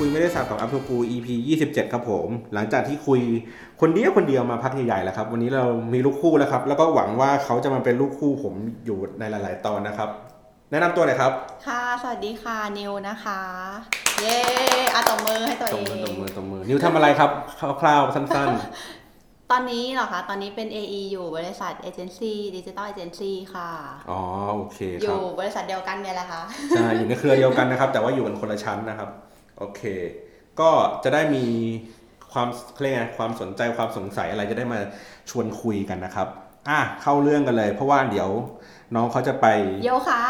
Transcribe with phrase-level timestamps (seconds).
[0.00, 1.28] ครับคุยไม่ได้สับกับ up to กู EP
[1.60, 3.20] 27 ครับผม หลังจากที่คุย
[3.80, 8.54] คนเดียวคนเดียวมาพักใหญ่ๆแล้วครับ วันนี้เรามีลูกคู่แล้วครับ แล้วก็หวังว่าเขาจะมาเป็นลูกคู่ผม
[8.86, 10.08] อยู่ในหลาย ๆ ตอนนะครับ
[10.70, 11.32] แนะนำตัวหน่อยครับ
[11.66, 13.40] ค่ะ สวัสดีค่ะ นิวนะคะ
[14.20, 14.38] เย้
[14.94, 17.30] อะตบมือให้ตัวตเอบมือตบง มือตบมือ นิวทำอะไรครับ
[17.80, 18.50] คร่าวๆสั้น
[19.54, 24.20] ตอนนี้เหรอคะ ตอนนี้เป็น AE อยู่บริษัท agency digital agency ค่ะ ๆ อ๋อ
[24.54, 29.10] โอเคอครัยู่บบริษัทเดียวกันเนี่ยแหละค่ะ ใช่อยู่ในเครือเดียวกันนะครับ แต่ว่าอยู่กันคนละชั้นนะครับ
[29.60, 29.82] โอเค
[30.60, 30.70] ก็
[31.04, 31.44] จะได้มี
[32.32, 34.78] ความเครียกไงความสนใจความสงสัยอะไรจะได้มา
[35.30, 36.28] ชวนคุยกันนะครับ
[36.68, 38.30] อะเข้าเรื่องกันเลย เพราะว่าเดี๋ยว
[38.94, 39.46] น้องเขาจะไป
[39.84, 40.22] โยคะ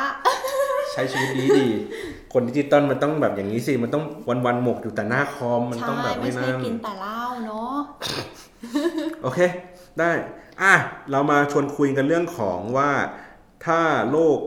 [0.92, 4.05] ใช้ชีวิตดีดีๆคนดิจิตอลมันต้องแบบอย่างนี้สิมันต้อง
[4.47, 7.75] วันๆหมกอยู่แต่หน้าคอมมันต้องใช่แบบไม่ไม่ใช่นั่งกินแต่เหล้าเนาะ
[9.23, 9.39] โอเค
[9.98, 10.11] ได้
[10.62, 10.75] อะ
[11.11, 12.91] เรามาชวนคุยกันเรื่องของว่า
[13.67, 14.39] ถ้าโลก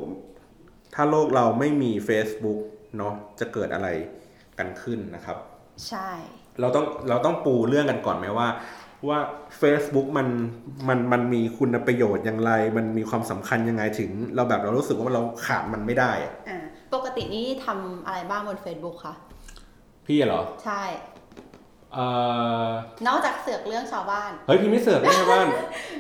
[0.96, 2.60] ถ้าโลกเราไม่มี Facebook
[2.98, 3.90] เนาะจะเกิดอะไร
[4.60, 5.38] กันขึ้นนะครับ
[5.88, 6.10] ใช่
[6.60, 8.48] เราต้องเราต้องปูเรื่องกันก่อนไหมว่า
[9.08, 9.20] ว่า
[9.62, 10.28] Facebook มัน
[10.88, 16.60] มันมันมีคุณประโยชน์อย่างไร มันมีความสำคัญยังไงถึง เราแบบเรารู้สึกว่าเราขาดมันไม่ได้อะอ่า
[16.94, 19.14] ปกตินี่ทำอะไรบ้างบน Facebook คะ
[20.06, 21.13] พี่เหรอ ใช่เอ่อ
[23.08, 25.48] นอกจากเสือกเรื่องชาวบ้าน เฮ้ยพี่ไม่เสือกไม่ใช่บ้าน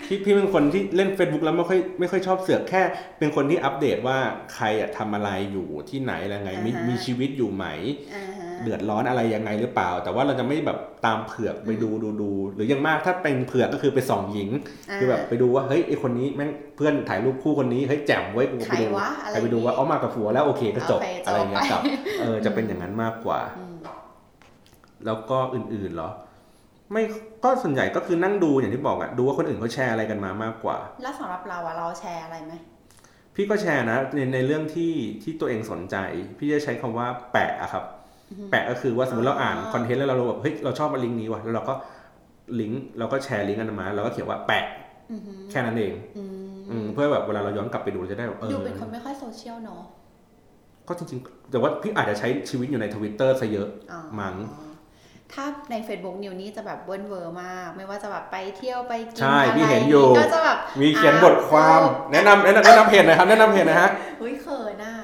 [0.05, 2.81] พี่พี่เป็นคนที่เล่น Facebook แล้วไม่ค่อยไม่ค่อยชอบเสือกแค่
[3.19, 4.17] เป็นคนที่อัปเดตว่า
[4.55, 7.66] ใครอะทำอะไรอยู่ที่ไหนอะไรไงมีอ่าฮะมีชีวิตอยู่ไหม
[8.14, 21.82] อ่าฮะเดือดร้อนอะไรยังไงหรือเปล่า แต่ว่าเราจะไม่แบบตามเผือกไปดูดูดูหรืออยังมากถ้าเป็นเผือกก็คือไปส่องหญิงาคือแบบไปดูว่าเฮ้ยไอคนนี้แม่งเพื่อนถ่ายรูปคู่คนนี้เฮ้ยแจ่มไว้ยกูใคไปรดูวะอะไรใครไปดูว่าเอามากับผัวแล้วโอเคก็จบโอเคจบอะไรเงี้ยไปกับ
[22.20, 23.73] เออจะเป็นอย่างนั้นมากกว่าอืม
[25.05, 26.09] แล้วก็อื่นๆเหรอ
[26.91, 27.03] ไม่
[27.43, 32.53] ก็ส่วนใหญ่ก็คือนั่งดูอย่างที่บอกอะดูว่าคนอื่นเขาแชร์อะไรกันมามากกว่า แล้วสำหรับเราอะเราแชร์อะไรไหม
[33.36, 34.93] พี่ก็แชร์นะในในเรื่องที่
[35.23, 35.95] ที่ตัวเองสนใจ
[36.37, 37.83] พี่จะใช้คำว่าแปะอะครับ
[38.52, 41.73] แปะก็คือว่าสมมติเราอ่านคอนเทนต์แล้วเราแบบเฮ้ยเราชอบลิงก์นี้ว่ะแล้วเราก็
[42.59, 44.65] ลิงก์เราก็แชร์ลิงก์อันนั้นมาเราก็เขียนว่าแปะ
[45.11, 49.81] อือหือแค่นั้นเองอืมอืมเพื่อแบบเวลาเราย้อนกลับไปดูเราจะได้แบบเอดูอเป็นคนไม่ค่อยโซเชียลเนาะ
[50.87, 54.35] ก็จริงๆ แต่ว่าพี่อาจจะใช้ชีวิตอยู่ในทวิตเตอร์ซะเยอะอ๋อมั้ง
[55.33, 63.89] ถ้าใน Facebook นิวนี่จะแบบเวิร์นเวอร์มาก ไม่ว่าจะแบบไปเที่ยวไปกินใช่อะไรพี่เห็นอยู่ก็จะแบบมีเขียนบทความแนะนำแนะนำแนะนำเพจหน่อยครับแนะนำเพจหนะฮะ
[64.21, 64.95] อุ้ยเขินอะ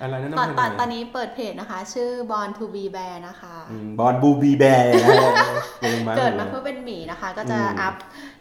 [0.00, 5.32] อะไรแนะนำตอนเพจตหอนน่ตออยนนี้เปิดเพจนะคะ ชื่อ Born to be Bear นะคะอืม Born to be Bear นะฮะ
[5.80, 7.94] เก่งมากเกิดเลมายเพื่อเป็นหมีนะคะ ก็จะอืมอัพ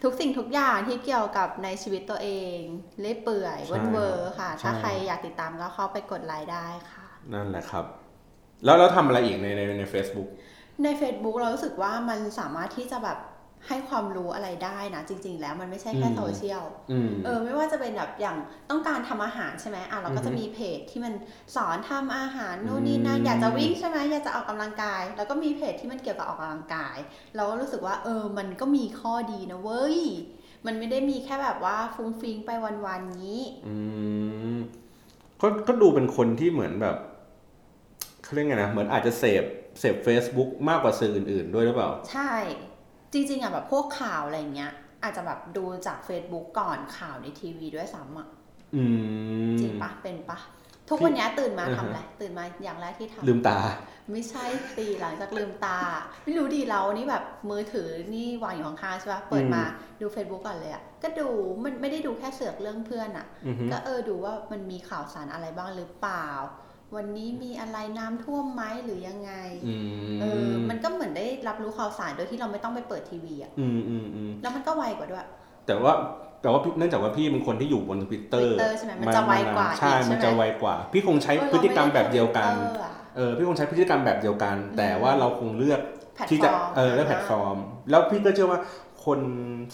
[0.03, 2.57] ทุกสิ่งทุกอย่างที่เกี่ยวกับในชีวิตตัวเอง
[3.01, 7.85] เรื่อยเปื่อยใช่เวิ่นเว้อค่ะใช่ถ้าใครอยากติดตามก็เข้าไปกดไลค์ได้ค่ะ นั่นแหละครับ
[8.65, 10.29] แล้วเราทำอะไรอีกในในใน Facebook
[10.83, 13.19] ใน Facebook เรารู้สึกว่ามันสามารถที่จะแบบ
[13.67, 18.37] ให้ความรู้อะไรได้นะ จริง ๆ แล้วมันไม่ใช่แค่อืมโซเชียลอืมเออไม่ว่าจะเป็นแบบอย่าง
[18.69, 21.13] ต้องการทำอาหารใช่ไหมอะเราก็จะอือฮึมีเพจที่มัน
[21.55, 26.97] สอนทำอาหารนู่นนี่นั่นอืมอยากจะวิ่งใช่ไหมอยากจะออกกำลังกาย แล้วก็มีเพจที่มันเกี่ยวกับออกกำลังกาย
[27.35, 29.99] เราก็รู้สึกว่า เออ มันก็มีข้อดีนะเว้ย
[30.65, 32.49] มันไม่ได้มีแค่แบบว่าฟุ้งฟิ้งไป
[32.85, 33.75] วันๆนี้ อื
[34.55, 34.57] ม
[35.41, 36.97] ก็ก็ดูเป็นคนที่เหมือนแบบ
[38.23, 39.43] เขาเรียกไงนะเหมือนอาจจะเสพ
[39.79, 42.31] เสพ Facebook มากกว่าสื่ออื่น ๆ ด้วยหรือเปล่า ใช่
[43.13, 44.71] จริง ๆอะแบบพวกข่าวอะไรเงี้ย
[45.03, 48.27] อาจจะแบบดูจาก Facebook ก่อนข่าวในทีวีด้วยซ้ำอะ
[48.75, 48.83] อื
[49.47, 50.39] มจริงปะเป็นปะ
[50.89, 53.59] ทุกพี่วันเนี้ยตื่นมาอ่าฮะทำอะไรตื่นมาอย่างแรกที่ทำลืมตา
[54.11, 54.45] ไม่ใช่
[54.77, 55.79] ตีหลังจากลืมตา
[56.23, 59.61] ไม่รู้ดีเรานี่แบบมือถือนี่วางอยู่ข้างๆใช่ปะเปิดมา
[60.01, 61.27] ดู Facebook ก่อนเลยอะก็ดู
[61.63, 66.27] มันไม่ได้ดูแค่เสือกเรื่องเพื่อนอะอือฮึก็เออดูว่ามันมีข่าวสารอะไรบ้างหรือเปล่า
[66.95, 69.31] วันนี้มีอะไรน้ำท่วมไหมหรือยังไง
[69.67, 69.75] อื
[70.15, 75.25] มเออมันก็เหมือนได้รับรู้ข่าวสารโดยที่เราไม่ต้องไปเปิดทีวีอะอืมอืมอืมแล้วมันก็ไวกว่าด้วย
[75.67, 75.93] แต่ว่า
[76.41, 85.79] แต่ว่าพี่เนื่องจากว่าพี่เป็นคนที่อยู่บนทวิตเตอร์ Twitter ใช่ไหมมันจะไวกว่าใช่อีกใช่ไหมมันจะไวกว่า พี่คงใช้เออพฤติกรรมแบบเดียวกันราไม่ได้ Twitter อะเออพี่คงใช้พฤติกรรมแบบเดียวกัน แต่ว่าเราคงเลือก
[86.15, 87.57] ที่จะแพลตฟอร์มเออเลือกแพลตฟอร์ม
[87.89, 88.59] แล้วพี่ก็เชื่อว่า
[89.07, 89.19] คน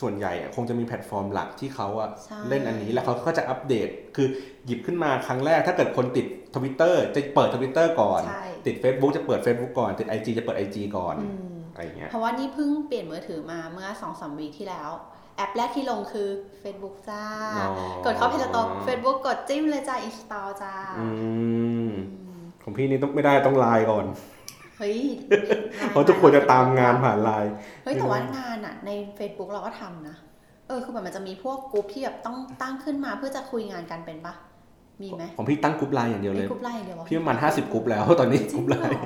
[0.01, 4.27] ส่วนใหญ่อะคงจะมีแพลตฟอร์มหลักที่เขาอะใช่เล่นอันนี้แล้วเขาก็จะอัปเดต คือ
[4.65, 6.25] หยิบขึ้นมาครั้งแรกถ้าเกิดคนติด
[6.55, 14.89] ทวิตเตอร์จะเปิดทวิตเตอร์ก่อนใช่ติด Facebook จะเปิด Facebook ก่อน ติด IG จะเปิด IG ก่อนอืมอะไรอย่างเงี้ยเพราะว่านี่เพิ่งเปลี่ยนมือถือมาเมื่อ2 week ที่แล้ว
[15.37, 16.29] แอปแรกที่ลงคือ
[16.63, 17.23] Facebook จ้า
[17.57, 17.71] อ๋อ
[18.05, 21.29] กดเข้าเพจตก Facebook กดจิ้มเลยจ้า install จ้าอืมอื
[21.91, 21.91] ม
[22.63, 24.05] ของพี่นี่ต้องไม่ได้ต้องไลน์ก่อน
[24.77, 24.97] เฮ้ย
[25.91, 27.51] เพราะทุกคนจะตามงานผ่านไลน์
[27.83, 30.15] เฮ้ยแต่ว่างานอะใน Facebook เราก็ทำนะ
[30.67, 34.33] เออคือแบบมันจะมีพวกกลุ่มที่แบบต้องตั้งขึ้นมาเพื่อจะคุยงานกันเป็นปะ
[35.01, 39.01] มีไหมของพี่ตั้งกรุ๊ปไลน์อย่างเดียวเลมียกลุ่มไลน์อย่างเดียววะพี่ประมาณห้าสิบกรุ๊ปแล้วตอนนี้จกริรุ๊งปเหไลรอน์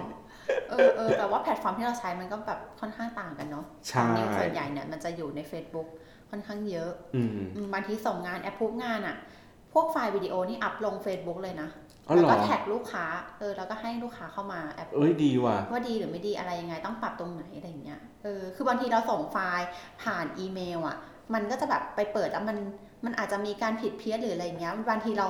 [0.69, 5.87] เออเออแต่ว่าแพลตฟอร์มที่เราใช้มันก็แบบค่อนข้างต่างกันเนาะใช่นิวส่วนใหญ่เนี่ยมันจะอยู่ใน Facebook
[6.29, 9.15] ค่อนข้างเยอะอืมอืมบางทีส่งงานแอปพูดงานอะ
[9.73, 13.05] พวกไฟล์วิดีโอนี่อัพลง Facebook เลยนะอ๋อ แล้วก็ tag ลูกค้า
[13.39, 19.67] เออ แล้วก็ให้ลูกค้าเข้ามาแอปเอ้ยดีว่ะว่าดีหรือไม่ดีอะไรยังไง ต้องปรับตรงไหนอะไรอย่างเงี้ย เออ คือบางทีเราส่งไฟล์
[20.03, 20.97] ผ่านอีเมลอะ
[21.33, 22.57] มันก็จะแบบไปเปิดแล้วมัน
[23.05, 25.27] มันอาจจะมีการผิดเพี้ยนหรืออะไรอย่างเงี้ย บางทีเรา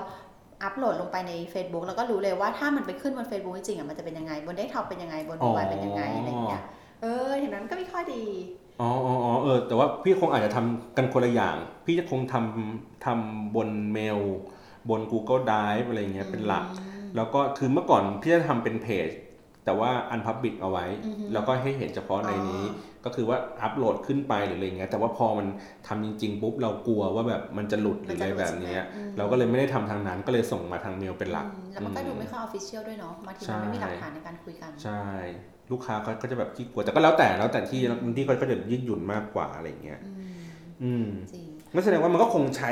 [0.63, 6.63] อัปโหลดลงไปใน Facebook แล้วก็รู้เลยว่าถ้ามันไปขึ้นบน Facebook จริงๆอะ มันจะเป็นยังไง บนเดสก์ท็อปเป็นยังไง บน mobile เป็นยังไงอะไรอย่างเงี้ย
[7.01, 8.23] เออเห็นไหมมันก็มีข้อดี
[8.81, 14.19] อ๋ออ๋ออ๋อเออ แต่ว่าพี่คงอาจจะทำกันคนละอย่าง พี่จะคงทำทำบนเมล
[14.89, 16.65] บน Google Drive อะไรเงี้ยเป็นหลัก
[17.15, 19.09] แล้วก็คือเมื่อก่อนพี่จะทำเป็นเพจ
[19.65, 22.63] แต่ว่าอันพับบิ c เอาไว้อือฮึแล้วก็ให้เห็นเฉพาะในนี้
[23.05, 25.47] ก็คือว่าอัปโหลดขึ้นไปหรืออะไรเงี้ยแต่ว่าพอมัน
[25.87, 35.03] ทำจริง ๆ ปุ๊บเรากลัวว่าแบบมันจะหลุดหรืออะไรแบบเนี้ยอืมเราก็เลยไม่ได้ทำทางนั้นก็เลยส่งมาทางเมลเป็นหลักอืมแล้วมันก็ดูไม่ค่อยออฟฟิเชียลด้วยเนาะบางทีใช่มันไม่มีหลักฐานในการคุยกันใช่
[35.71, 40.27] ลูกค้าก็ก็จะแบบขี้กลัวแต่ก็แล้วแต่แล้วแต่ที่บางที่เขาก็จะยืดหยุ่นมากกว่าอะไรเงี้ย อืม
[40.83, 42.71] อืมจริงงั้นแสดงว่ามันก็คงใช้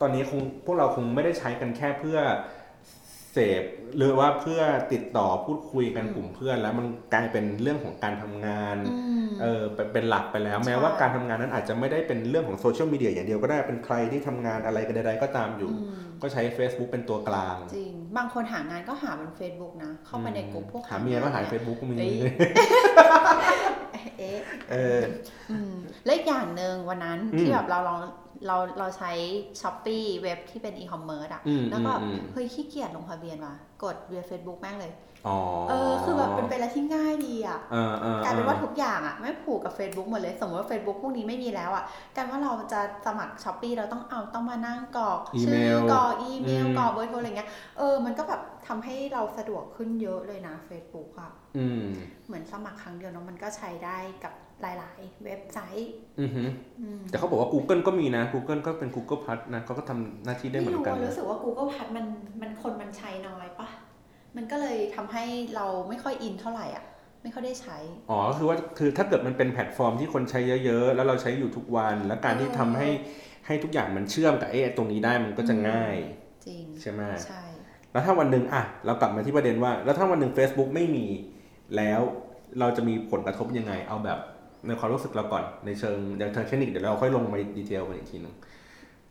[0.00, 2.18] ตอนนี้คงพวกเราคงไม่ได้ใช้กันแค่เพื่อ
[3.32, 3.64] เสพ
[3.96, 4.60] หรือว่าเพื่อ
[4.92, 15.92] ติดต่อพูดคุยกันอืมกลุ่มเพื่อน แล้วมันกลายเป็นเรื่องของการทำงานอืมเออเป็นเป็นหลักไปแล้วใช่แม้ว่าการทำงานนั้นอาจจะไม่ได้เป็นเรื่องของโซเชียลมีเดียอย่างเดียวก็ได้เป็นใครที่ทำงานอะไรกันใดๆก็ตามอยู่อืม
[16.22, 21.96] ก็ใช้ Facebook เป็นตัวกลาง จริง บางคนหางานก็หาบน Facebook นะ เข้าไปในกลุ่มพวกหาเมียก็หานี่เฟซบุ๊กก็มี
[24.18, 25.00] เอ้ยเอ๊ะเออ
[25.50, 25.74] อืม
[26.04, 27.98] และอีกอย่างหนึ่งวันนั้นอืมที่แบบเราลอง
[28.46, 29.10] เราเราใช้
[29.60, 35.07] Shopee เว็บที่เป็นอีคอมเมิร์ซอะอืมแล้วก็แบบอืมเฮ้ยขี้เกียจลงทะเบียนว่ะ กด via Facebook แม่งเลยอ๋อ
[35.68, 41.84] เออคือแบบเป็นไปแล้วที่ง่ายดีอะเออเออกลายเป็นว่าทุกอย่างอะมันผูกกับ Facebook หมดเลย สมมติว่า Facebook พวกนี้ไม่มีแล้วอะ
[42.16, 51.84] กลายเป็นว่าเราจะสมัคร Shopee เราต้องเอาต้องมานั่งกรอกอีเมชื่ลอกรอกอีเมลอืมกรอกเบอร์โทรอะไรเงี้ยเออมันก็แบบทำให้เราสะดวกขึ้นเยอะเลยนะ Facebook อะอืม
[52.26, 54.32] เหมือนสมัครครั้งเดียวเนาะมันก็ใช้ได้กับ
[54.62, 56.44] หลาย ๆ เว็บไซต์อือฮึ
[56.80, 62.06] อืมแต่เขาบอกว่า Google ก็มีนะ Google ก็เป็น Google Plus นะเขาก็ทำหน้าที่ได้เหมืไม่อนรู้กันอะนะรู้สึกว่า Google พัดมัน
[62.40, 63.68] มันคนมันใช้น้อยปะ
[64.36, 66.84] มันก็เลยทำให้เราไม่ค่อยอินเท่าไหร่อะ
[67.22, 67.76] ไม่ค่อยได้ใช้
[68.10, 72.88] อ๋อก็คือว่าคือถ้าเกิดมันเป็นแพลตฟอร์มที่คนใช้เยอะ ๆ แล้วเราใช้อยู่ทุกวัน แล้วการที่ทำให้
[73.46, 75.96] ให้ทุกอย่างมันเชื่อมกับไอ้ตรงนี้ได้มันก็จะง่าย
[76.46, 77.42] จริง ใช่ไหมใช่
[77.92, 81.06] แล้วถ้าวันหนึ่งอะ เรากลับมาที่ประเด็นว่า แล้วถ้าวันหนึ่ง Facebook ไม่มี
[81.76, 82.00] แล้ว
[82.60, 84.18] เราจะมีผลกระทบยังไง เอาแบบ
[84.66, 88.34] ในความรู้สึกเราก่อนในเชิงในเชิงเทคนิคเดี๋ยวเราค่อยลงมา detail กันอีกทีหนึง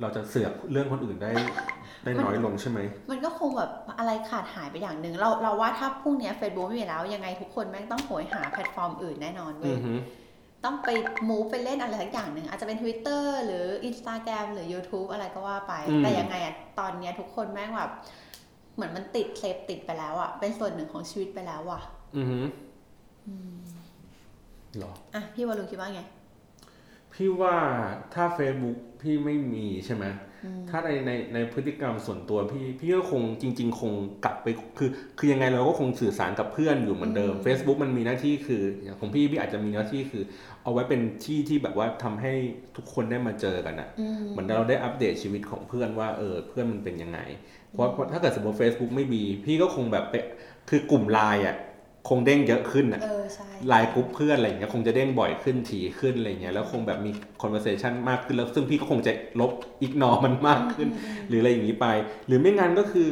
[0.01, 1.31] เราจะเสือกเรื่องคนอื่นได้
[2.03, 2.79] ได้น้อยลงใช่ไหม
[3.11, 9.93] มันก็คงแบบอะไรขาดหายไปอย่างหนึ่งเราเราว่าถ้าพรุ่งเนี้ย Facebook ไม่มีแล้ว ยังไงทุกคนแม่งต้องโหยหาแพลตฟอร์มอื่นแน่นอนเว้อือฮึ
[10.65, 10.89] ต้องไป
[11.29, 15.73] move ไปเล่นอะไรสักอย่างหนึ่งอาจจะเป็น Twitter หรือ Instagram หรือ YouTube อะไรก็ว่าไป
[16.03, 17.91] แต่ยังไงอะตอนเนี้ยทุกคนแม่งแบบ
[18.75, 21.81] เหมือนมันติดเซฟติดไปแล้วอะเป็นส่วนหนึ่งของชีวิตไปแล้วอะ
[22.17, 22.39] อือฮึ
[24.77, 26.01] เหรออะพี่วารุคิดว่าไง
[27.13, 27.55] พี่ว่า
[28.13, 30.05] ถ้า Facebook พี่ไม่มีใช่ไหม
[30.45, 33.93] อืมถ้าในในในพฤติกรรมส่วนตัวพี่พี่ก็คงจริง ๆ คง
[34.25, 40.23] กลับไปคือคือยังไงเราก็คงสื่อสารกับเพื่อนอยู่เหมือนเดิมอืม Facebook มันมีหน้าที่คืออย่างของพี่พี่อาจจะมีหน้าที่คือ
[40.63, 42.33] เอาไว้เป็นที่ที่แบบว่าทำให้
[42.75, 47.19] ทุกคนได้มาเจอกันอะอืมเหมือนเราได้อัปเดตชีวิตของเพื่อนว่าเออเพื่อนมันเป็นยังไง
[47.71, 50.15] เพราะเพราะถ้าเกิดสมมติ Facebook ไม่มี พี่ก็คงแบบไป
[50.69, 51.57] คือกลุ่มไลน์อะ
[52.07, 57.11] คงเด้งเยอะขึ้นอะเออใช่ไลน์กรุ๊ปเพื่อนอะไรอย่างเงี้ยคงจะเด้งบ่อยขึ้นถี่ขึ้นอะไรเงี้ยแล้วคงแบบมี
[57.41, 61.87] conversation มากขึ้นแล้วซึ่งพี่ก็คงจะลบอีกนอมันมากขึ้นอืมหรืออะไรอย่างนี้ไป
[62.27, 63.11] หรือไม่งั้นก็คือ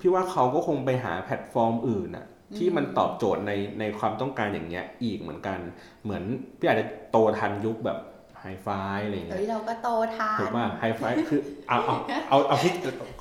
[0.00, 2.26] พี่ว่าเขาก็คงไปหาแพลตฟอร์มอื่นอะ
[2.56, 5.58] ที่มันตอบโจทย์ในในความต้องการอย่างเงี้ยอีกเหมือนกัน
[6.04, 6.22] เหมือน
[6.58, 7.98] พี่อาจจะโตทันยุคแบบ
[8.40, 8.68] ไฮไฟ
[9.04, 11.96] อะไรอย่างเงี้ยเอ้ยเราก็โตทานถูกป่ะไฮไฟคือเอาเอา
[12.28, 12.72] เอาเอาพี่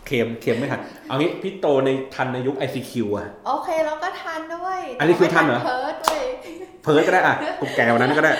[0.06, 6.22] เค็มเค็มไม่ทัน เอางี้พี่โตในทันในยุค ICQ อะ โอเคเราก็ทันด้วยอันนี้คือทันเหรอ เพิร์ดด้วย
[6.84, 8.34] เพิร์ดก็ได้อะกลุ่มแกวันนั้นก็ได้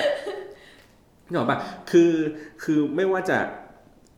[1.28, 1.58] นึกออกป่ะ
[1.92, 2.12] คือ
[2.64, 3.38] คือไม่ว่าจะ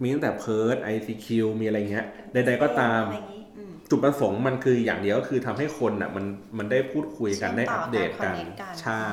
[0.02, 1.28] มีตั้งแต่เพิร์ด ICQ
[1.60, 6.26] มีอะไรเงี้ยใดๆก็ตามอะไรอย่างงี้อืมจุดประสงค์มันคืออย่างเดียวก็คือทำให้คนอะมัน
[6.58, 9.06] มันได้พูดคุยกันเชื่อมต่อได้อัปเดตกันการ connect กันใช่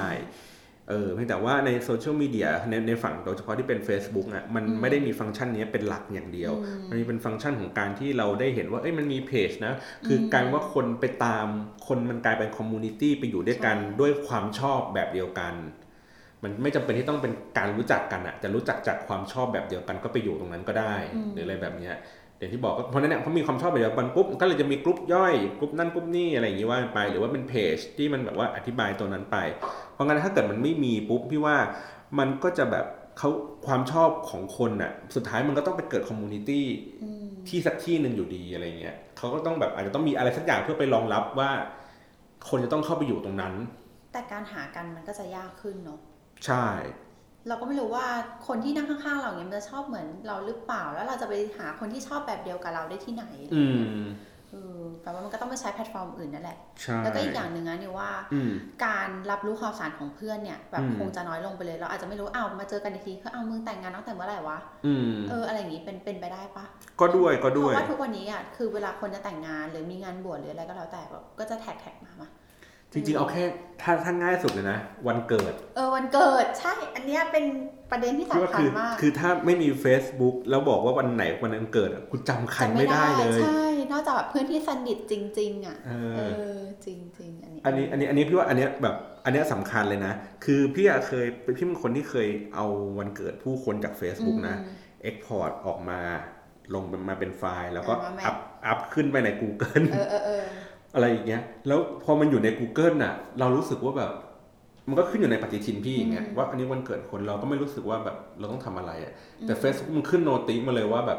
[0.91, 9.75] เออเพียงแต่ว่าในโซเชียลมีเดียในในฝั่งโดยเฉพาะที่เป็น Facebook อะมันอืมไม่ได้มีฟังก์ชันนี้เป็นหลักอย่างเดียวอืมมันมีเป็นฟังก์ชันของการที่เราได้เห็นว่าเอ้ยมันมีเพจนะ
[10.07, 11.47] คือกลายเป็นว่าคนไปตาม
[11.89, 15.55] คนมันกลายเป็น community ไปอยู่ด้วยกันใช่ด้วยความชอบแบบเดียวกัน
[16.43, 20.97] มันไม่จำเป็นที่ต้องเป็นการรู้จักกันอะจะรู้จักจากความชอบแบบเดียวกันก็ไปอยู่ตรงนั้นก็ได้
[21.33, 21.95] หรืออะไรแบบเนี้ย
[22.39, 29.37] อย่างที่บอกก็เพราะฉะนั้นเนี่ยเขามีความชอบแบบเดียวกันปุ๊บก็เลยจะมีกลุ่มย่อยกลุ่มนั่นกลุ่มนี่อะไรอย่างนี้ว่าไป หรือว่าเป็นเพจที่มันแบบว่าอธิบายตัวนั้นไป
[29.93, 31.57] เพราะงั้นถ้าเกิดมันไม่มีปุ๊บพี่ว่า
[32.19, 32.87] มันก็จะแบบ
[33.19, 33.31] เขา
[33.67, 36.67] ความชอบของคนน่ะสุดท้ายมันก็ต้องไปเกิด community
[37.03, 41.51] อืมที่สักที่หนึ่งอยู่ดีอะไรเงี้ยเขาก็ต้องแบบอาจจะต้องมีอะไรสักอย่างเพื่อไปรองรับว่า
[42.49, 43.55] คนจะต้องเข้าไปอยู่ตรงนั้น
[44.13, 45.99] แต่การหากันมันก็จะยากขึ้นเนาะ
[46.47, 46.67] ใช่
[47.49, 48.07] เราก็ไม่รู้ว่า
[48.47, 54.07] คนที่นั่งข้างๆเราเนี่ยมันจะชอบเหมือนเราหรือเปล่า แล้วเราจะไปหาคนที่ชอบแบบเดียวกับเราได้ที่ไหนอะไรอืเงี้ยม
[54.51, 58.53] เอเออแปลว่ามันก็ต้องไปใช้แพลตฟอร์มอื่นนั่นแหละใช่แล้วก็อีกอย่างหนึ่งนะนิวว่าอืม
[58.85, 66.65] การรับรู้ข่าวสารของเพื่อนเนี่ยแบบอืมคงจะน้อยลงไปเลย เราอาจจะไม่รู้อ้าวมาเจอกันอีกทีคืออ้าวมึงแต่งงานตั้งแต่เมื่อไหร่วะอืมเอออะไรอย่างงี้เป็นเป็นไปได้ปะ
[67.01, 72.29] ก็ด้วยก็เพด้วยราะว่าทุกวันนี้อะคือเวลาคนจะแต่งงานหรือมีงานบวชหรืออะไรก็แล้วแต่แบบก็จะแท็กแท็กมามา
[72.95, 73.43] จริงๆเอาแค่
[73.83, 77.45] ถ้าถ้าง่ายสุดเลยนะ วันเกิด เออวันเกิดใช่ อันเนี้ยเป็น
[77.91, 90.13] ประเด็นที่ที่ว่าสำคัญคือมากคือถ้าไม่มี Facebook แล้วบอกว่าวันไหนวันนั้นเกิดอะคุณจำใครจำไม่ได้เลยใช่ นอกจากแบบเพื่อนที่สนิทจริง ๆ อะ เอเอออจริงๆอันนี้อันนี้อันนี้อันนี้พี่ว่าอันเนี้ยแบบอันเนี้ยสำคัญเลยนะ
[90.45, 92.67] คือพี่อะเคยพี่เป็นคนที่เคยเอา
[92.99, 96.01] วันเกิดผู้คนจาก Facebook นะอืม Export ออกมา
[96.75, 98.37] ลงมาเป็นไฟล์ แล้วก็เอามาแมปอัพ
[98.67, 104.11] อัพขึ้นไปใน Google เออเออเอออะไรอย่างเงี้ย แล้วพอมันอยู่ใน Google น่ะ เรารู้สึกว่าแบบ
[104.89, 109.13] มันก็ขึ้นอยู่ในปฏิทินพี่อย่างเงี้ยอืมว่าอันนี้วันเกิดคนเราก็ไม่รู้สึกว่าแบบเราต้องทำอะไรอะ
[109.47, 111.19] แต่ Facebook มันขึ้นโนติมาเลยว่าแบบ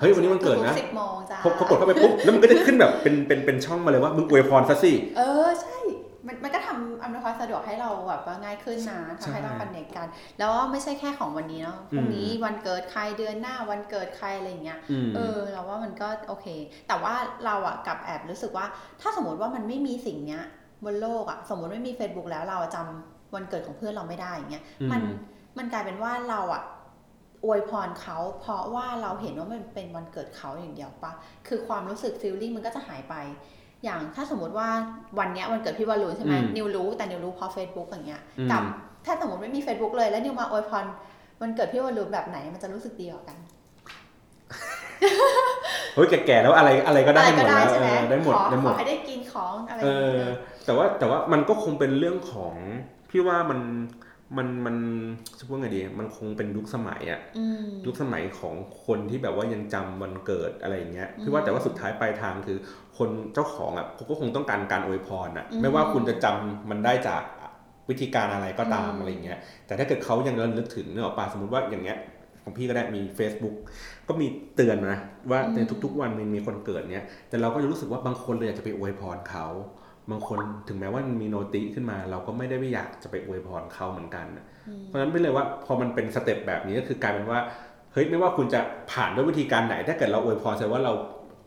[0.00, 5.78] เฮ้ยวันนี้วันเกิดนะสิบโมงจ้าพอพอกดเข้าไปปุ๊บแล้วมันก็จะขึ้นแบบเป็นเป็นเป็นช่องมาเลยว่ามึงอวยพรซะสิ เออ ใช่
[6.26, 16.46] มันมันก็ทำ อำนวยความสะดวกให้เราแบบว่าง่ายขึ้นนะใช่ทำให้เราคอนเนคกัน แล้วว่าไม่ใช่แค่ของวันนี้เนาะพรุ่งนี้วันเกิดใครเดือนหน้าวันเกิดใครอะไรอย่างเงี้ยอืมเออเราว่ามันก็โอเค
[16.88, 17.14] แต่ว่า
[17.44, 18.66] เราอะกลับแอบรู้สึกว่า
[19.00, 20.42] ถ้าสมมติว่ามันไม่มีสิ่งเนี้ย
[20.84, 25.02] บนโลกอะสมมติไม่มี Facebook แล้วเราจำวันเกิดของเพื่อนเราไม่ได้อย่างเงี้ยอืมมัน
[25.58, 26.62] มันกลายเป็นว่าเราอะ
[27.44, 31.12] อวยพรเขาเพราะว่าเราเห็นว่ามันเป็นวันเกิดเขาอย่างเดียวปะ
[31.48, 33.14] คือความรู้สึก feeling มันก็จะหายไป
[33.84, 34.68] อย่างถ้าสมมติว่า
[35.18, 38.62] วันเนี้ยวันเกิดพี่วอลลูนใช่ไหมอืมนิวรู้แต่นิวรู้เพราะ Facebook อย่างเงี้ยอืมกับ
[39.06, 40.84] ถ้าสมมติไม่มี Facebook เลยแล้วนิวมาอวยพร
[41.40, 43.36] วันเกิดพี่วอลลูนแบบไหนมันจะรู้สึกดีกว่ากัน
[45.94, 50.34] เฮ้ยแก่ๆแล้วอะไรอะไรก็ได้อะไรหมก็ดได้แล้วใช่ไหมเออได้หมดขอได้หขมอดให้ได้กินของอะไรอเอย่างเงี้อย
[50.64, 52.54] แต่ว่าแต่ว่ามันก็คงเป็นเรื่องของ
[53.10, 53.60] พี่ว่ามัน
[54.36, 54.76] มันมัน
[55.38, 58.54] จะพูดไงดี มันคงเป็นยุคสมัยอะอืมยุคสมัยของ
[58.86, 62.58] คนที่แบบว่ายังจำวันเกิดอะไรอย่างเงี้ยอืมพี่ว่าแต่ว่าสุดท้ายปลายทางคือ
[63.00, 67.22] คนเจ้าของอะเขาก็คงต้องการการอวยพรอะอืมไม่ว่าคุณจะจำมันได้จาก
[67.90, 71.98] วิธีการอะไรก็ตามอืมอะไรอย่างเงี้ยแต่ถ้าเกิดเขายังระลึกถึงเนื้อออกปาสมมติว่าอย่างเงี้ย
[72.42, 73.56] ของพี่ก็ได้มี Facebook
[74.08, 74.26] ก็มี
[74.56, 74.98] เตือนนะ
[75.30, 79.46] ว่าในทุก ๆ วันมันมีคนเกิดเนี้ยแต่เราก็จะรู้สึกว่าบางคนเลยอยากจะไปอวยพรเขา
[80.10, 80.38] บางคน
[80.68, 87.40] ถึงแม้ว่ามันมีโนติขึ้นมา เราก็ไม่ได้ไม่อยากจะไปอวยพรเขาเหมือนกันน่ะอืมเพราะฉะนั้นเป็นเลยว่าพอมันเป็นสเต็ปแบบนี้ก็คือกลายเป็นว่า
[87.92, 88.60] เฮ้ยไม่ว่าคุณจะ
[88.92, 90.92] ผ่านด้วยวิธีการไหนถ้าเกิดเราอวยพรแสดงว่าเรา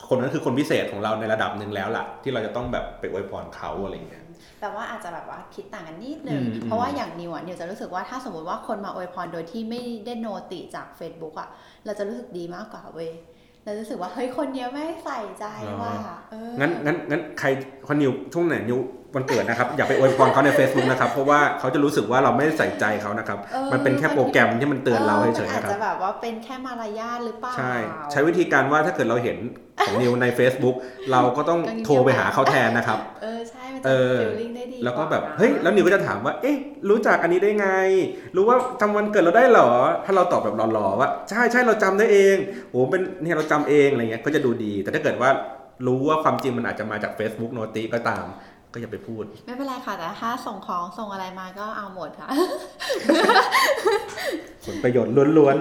[0.07, 4.23] คนนั้นคือคนพิเศษของเราในระดับหนึ่งแล้วล่ะ ที่เราจะต้องแบบไปอวยพรเขาอะไรอย่างเงี้ย
[4.59, 11.49] แต่ว่าอาจจะแบบว่าคิดต่างกันนิดนึงอืมอืมเพราะว่าอย่างนิวอะนิวจะรู้สึกว่าถ้าสมมติว่าคนมาอวยพรโดยที่ไม่ได้โนติจาก Facebook อะ
[11.85, 13.11] เราจะรู้สึกดีมากกว่าเว้ย
[13.63, 15.45] เราจะรู้สึกว่าเฮ้ยคนเนี้ยไม่ใส่ใจ
[15.81, 15.93] ว่า
[16.31, 17.47] เอองั้นงั้นงั้นใคร
[17.87, 18.79] คนนิวช่วงไหนนิว
[19.15, 27.75] วันเกิดนะครับ อย่าไปอวยพรเขาใน Facebook นะครับ เพราะว่าเขาจะรู้สึกว่าเราไม่ได้ใส่ใจเขานะครับออมันเป็นแค่โปรแกรมที่มันเตือนเราเฉยๆมันอาจนะครัจะบแบบว่าเป็นแค่มารยาทหรือเปล่า ใช่
[28.11, 29.37] ใช้วิธีการว่าถ้าเกิดเราเห็น
[29.85, 30.75] ของนิวใน Facebook
[31.11, 32.99] เราก็ต้องก็เงียบๆโทรไปหาเขาแทนนะครับ
[33.85, 36.57] เออใช่มันเอจะอฟีลลิ่งได้ดีแล้วก็แบบานะเฮ้ยแล้วนิวก็จะถามว่า เอ๊ะ
[36.89, 37.67] รู้จักอันนี้ได้ไง
[38.35, 39.69] รู้ว่าจำวันเกิดเราได้เหรอ
[40.05, 42.37] ถ้าเราตอบแบบหล่อๆว่าใช่ใช่เราจำได้เอง
[42.69, 45.29] โหเป็นเนี่ยเราจำเองอะไรเงี้ยก็จะดูดี แต่ถ้าเกิดว่า
[45.87, 48.25] รู้ว่าความจริงมันอาจจะมาจาก Facebook โนติก็ตาม
[48.73, 52.27] ก็อย่าไปพูด ไม่เป็นไรค่ะ แต่ถ้าส่งของส่งอะไรมาก็เอาหมดค่ะ
[54.65, 55.57] ผลประโยชน์ล้วน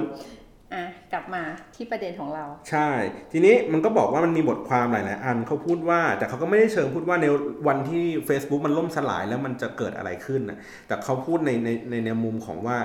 [0.74, 1.42] อะกลับมา
[1.74, 2.90] ที่ประเด็นของเราๆใช่
[3.32, 7.26] ทีนี้มันก็บอกว่ามันมีบทความหลาย ๆ อันเขาพูดว่า แต่เขาก็ไม่ได้เชิงพูดว่าใน
[7.68, 12.78] วันที่ Facebook มันล่มสลายแล้วมันจะเกิดอะไรขึ้นนะแต่เขาพูดในในในในมุมของว่า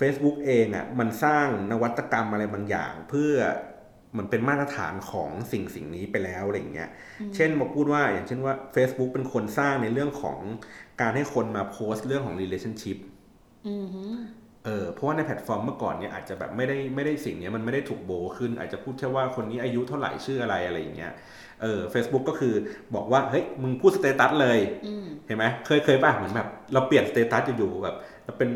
[0.00, 3.34] Facebook เองอะมันสร้างนวัตกรรมอะไรบางอย่าง เพื่อ
[4.12, 6.90] เหมือนเป็นมาตรฐานของสิ่งสิ่งนี้ไปแล้วอะไรอย่างเงี้ย
[7.34, 10.38] เช่นมาพูดว่าอย่างเช่นว่า Facebook เป็นคนสร้างในเรื่องของ
[11.00, 12.98] การให้คนมาโพสต์เรื่องของ relationship
[13.68, 14.14] อือหือ
[14.64, 21.12] เออเพราะว่าในแพลตฟอร์มเมื่อก่อนเนี่ยอาจจะแบบไม่ได้ไม่ได้สิ่งเนี้ยมันไม่ได้ถูกโบขึ้น อาจจะพูดแค่ว่าคนนี้อายุเท่าไหร่ชื่ออะไรอะไรอย่างเงี้ย
[21.62, 22.54] เออ Facebook ก็คือ
[22.94, 28.48] บอกว่าเฮ้ยมึง put status เลยอืมเห็นไหมเคยเคยป่ะเหมือนแบบ เราเปลี่ยน status อยู่ๆแบบเราเป็น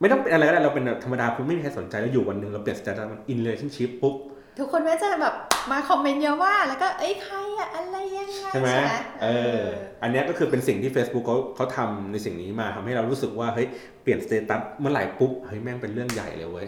[0.00, 4.16] ไม่ต้องเป็นอะไรก็ได้เราเป็นแบบธรรมดาคุณไม่มีใครสนใจแล้วอยู่วันหนึ่งเราเปลี่ยน status มัน in relationship ปุ๊บ
[4.58, 5.34] ทุกคนก็จะแบบ
[5.70, 9.60] มาคอมเมนต์เยอะมากแล้วก็เอ้ยใครอะอะไรยังไงใช่ไหมใช่ไหมเออ
[10.02, 13.66] อันเนี้ยก็คือเป็นสิ่งที่ Facebook เขาเขาทำในสิ่งนี้มาทำให้เรารู้สึกว่าเฮ้ย
[14.02, 16.66] เปลี่ยน status เมื่อไหร่ปุ๊บเฮ้ยแม่งเป็นเรื่องใหญ่เลยเว้ย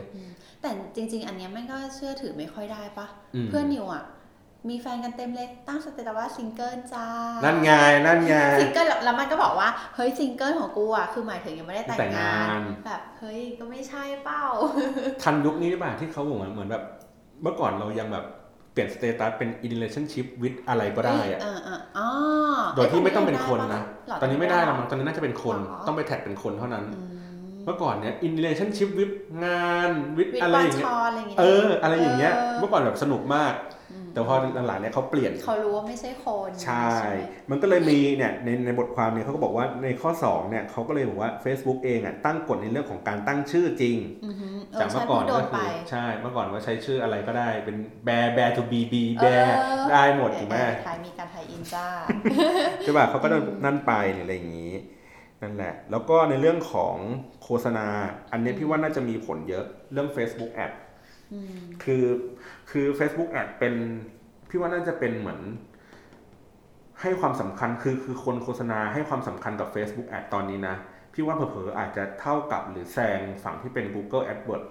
[0.61, 3.07] แต่จริง ๆ อันเนี้ยแม่งก็เชื่อถือไม่ค่อยได้ปะ
[3.45, 4.05] มเพื่อนนิวอะ
[4.69, 7.07] มีแฟนกันเต็มเลยตั้งสเตตัสว่าซิงเกิลจ้า
[7.45, 7.73] นั่นไง
[8.07, 14.45] นั่นไงซิงเกิลแล้วมันก็บอกว่าเฮ้ยซิงเกิลของกูอะคือหมายถึงยังไม่ได้แต่แต่งงงางานนแบบเฮ้ยก็ไม่ใช่เป้า
[15.23, 16.83] ทันยุคนี้หรือเปล่าที่เขาบอกว่าเหมือนแบบ
[17.43, 18.25] เมื่อก่อนเรายังแบบ
[18.73, 22.09] เปลี่ยนสเตตัสเป็น in relationship with อะไรก็ได้อะเออเอออ๋อ
[22.77, 27.17] โดยที่ไม่ต้องเป็นคนนะหรตอนนี้ไม่ได้แล้วหรมั้งตอนนี้น่าจะเป็นคนหรอต้องไปแท็กเป็นคนเท่านั้นอืม
[27.65, 29.15] เมื่อก่อนเนี้ย in relationship with
[29.45, 33.55] งาน with วิทอะไรวาอย่างเงี้ชยรอะไรอย่างเงี้ยเออ อะไรอย่างเงี้ยเออเมื่อก่อนแบบสนุกมาก
[33.93, 34.35] อืมแต่พอ
[34.67, 49.57] หลังๆเนี่ยเขาเปลี่ยนเขารู้ว่าไม่ใช่คนใช่ไหมมันก็เลยมีเนี่ยในในบทความเนี่ยเขาก็บอกว่าในข้อ2เนี่ยเขาก็เลยบอกว่า Facebook เองอะตั้งกฎในเรื่องของการตั้งชื่อจริงอือฮึเออ จากใช่เมื่อก่อนพูดโดก็นคืไปอใช่เมื่อก่อนว่าใช้ชื่ออะไรก็ได้เป็นแบร์แบร์ทูบีบีเอแบอร์
[49.91, 51.87] ได้หมดถูกไหมไทยมีการไทยอินจ้า
[52.83, 53.29] ใช่ป่ะเขาก็
[53.65, 54.75] นั่นไปหรืออะไรอย่างนี้
[55.43, 56.97] นั่นแหละ แล้วก็ในเรื่องของ
[57.43, 57.87] โฆษณา
[58.33, 60.73] อันนี้พี่ว่าน่าจะมีผลเยอะเรื่อง Facebook Ad
[61.33, 62.05] อืมคือ
[62.71, 63.75] คือ Facebook Ad เป็น
[64.49, 65.41] พี่ว่าน่าจะเป็นเหมือน
[67.01, 70.77] ให้ความสำคัญคือคือคนโฆษณาให้ความสำคัญกับ Facebook Ad ตอนนี้นะ
[71.17, 74.69] พี่ว่าเผลอๆอาจจะเท่ากับหรือแซงฝั่งที่เป็น Google AdWords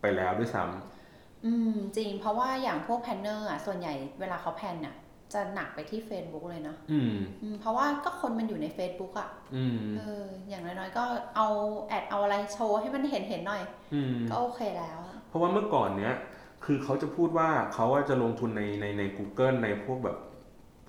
[0.00, 4.94] ไปแล้วด้วยซ้ำอืม จริง เพราะว่าอย่างพวก planner อะส่วนใหญ่เวลาเขาแพนอะ
[5.32, 11.04] จะหนักไปที่ Facebook เลยเนาะอืมอืมเพราะว่าก็คนมันอยู่ใน Facebook อะอืมเอออย่างน้อยๆก็
[11.36, 11.48] เอา
[11.88, 13.62] แอดเอาอะไรโชว์ให้มันเห็นเห็นๆหน่อย
[13.94, 14.98] อืมก็โอเคแล้ว
[15.28, 16.14] เพราะว่าเมื่อก่อนเนี้ย
[16.64, 20.16] คือเขาจะพูดว่าเขาว่าจะลงทุนในในใน Google ในพวกแบบ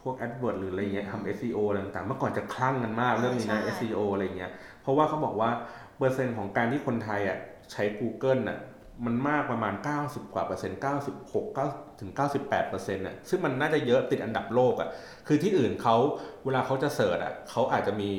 [0.02, 4.52] พวก AdWords หรืออะไรเงี้ยทำ SEO อะไรต่างๆเมื่อก่อนจะคลั่งกันมากเรื่องนี้นะใช่ SEO อะไรเงี้ย
[4.82, 5.50] เพราะว่าเขาบอกว่า
[5.98, 7.38] เปอร์เซ็นต์ของการที่คนไทยอะ
[7.72, 8.60] ใช้ Google น่ะ
[9.06, 10.80] มันมากประมาณ 90 กว่าเปอร์เซ็นต์
[11.22, 14.90] 96 9ถึง 98เปอร์เซ็นต์น่ะซึ่งมันน่าจะเยอะติดอันดับโลกอะ
[15.28, 15.96] คือที่อื่นเขา
[16.46, 18.12] เวลาเขาจะเสิร์ชอะเขาอาจจะมี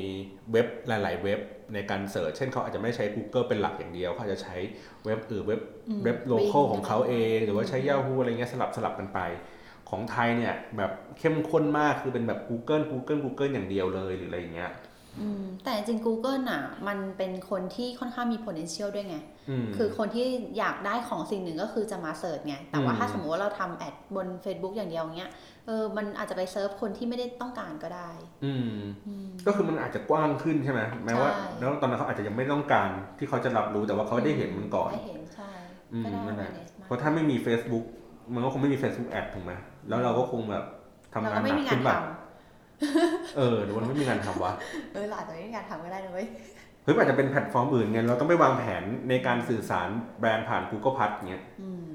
[0.51, 1.39] เว็บหลาย ๆ เว็บ
[1.73, 4.55] ในการเสิร์ชเช่นเขาอาจจะไม่ใช้ Google เป็นหลักอย่างเดียว เขาอาจจะใช้
[5.05, 9.19] เว็บอื่นเว็บอืมเว็บโลเคอล Bing ของเขาเอง หรือว่าใช้ Yahoo อะไรเงี้ยสลับสลับกันไป
[9.91, 14.71] ของไทยเนี่ยแบบเข้มข้นมากคือเป็นแบบ Google Google Google อย่างเดียวเลยหรืออะไรเงี้ย
[15.19, 19.17] อืมแต่จริงๆ Google น่ะ มันเป็นคนที่ค่อนข้างมี potential ด้วยไง
[19.49, 25.31] อืมคือคนที่อยากได้ของสิ่งหนึ่งก็คือจะมาเสิร์ชไง แต่ว่าอืมถ้าสมมติว่าเราทำแอดบน Facebook อย่างเดียวเงี้ย
[25.67, 28.09] เออ มันอาจจะไปเซิร์ฟคนที่ไม่ได้ต้องการก็ได้
[28.45, 35.51] อืมอืมก็คือมันอาจจะกว้างขึ้นใช่ไหมแม้ว่าใช่แล้วตอนนั้นเขาอาจจะยังไม่ต้องการที่เขาจะรับรู้แต่ว่าเขาได้เห็นมันก่อนได้เห็นใช่
[35.93, 37.85] อืมก็ได้นั่นแหละ awareness มากเพราะถ้าไม่มี Facebook
[38.33, 39.53] มันก็คงไม่มี Facebook Ad ถูกไหม
[39.89, 40.65] แล้วเราก็คงแบบ
[41.13, 42.01] ทำเรางานก็หไม่นักมีงาขึ้นนทแบบ
[43.37, 46.27] เออหรือว่ามันไม่มีงานทำวะเออเราอาจจะไม่มีงานทำก็ได้นะเว้ย
[46.83, 49.89] เฮ้ยอาจจะเป็นแพลตฟอร์มอื่นไงเราต้องไปวางแผนในการสื่อสาร
[50.19, 51.87] แบรนด์ผ่าน Google Plus เงี้ยอืม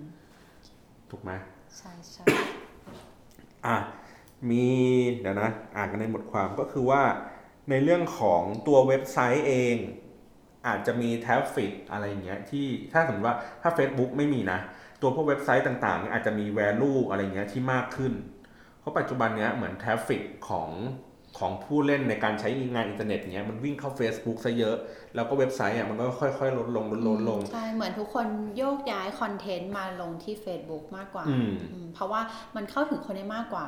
[1.11, 1.31] ถูกไหม
[1.77, 2.25] ใช่ใช่
[3.67, 3.77] อะ
[4.51, 4.67] มี
[5.21, 7.03] เดี๋ยวนะ อ่านกันในบทความก็คือว่า
[7.71, 9.77] ในเรื่องของตัวเว็บไซต์เอง
[10.67, 14.59] อาจจะมี traffic อะไรอย่างเงี้ยที่ถ้าสมมติว่าถ้า Facebook ไม่มีนะ
[15.03, 18.13] ตัวพวกเว็บไซต์ต่างๆเนี่ยอาจจะมี value อะไรเงี้ยที่มากขึ้น
[18.81, 20.71] เพราะปัจจุบันเนี้ยเหมือน traffic ของ
[21.39, 24.77] ของผู้เล่นในการใช้งานอินเทอร์เน็ตเงี้ยมันวิ่งเข้า Facebook ซะเยอะ
[25.15, 28.27] แล้วก็เว็บไซต์อะมันก็ค่อยๆ ลดลงลดลงลง ใช่ เหมือนทุกคน
[28.59, 32.21] โยกย้าย content มาลงที่ Facebook มากกว่าอืมอืมเพราะว่า
[32.57, 33.67] มันเข้าถึงคนได้มากกว่า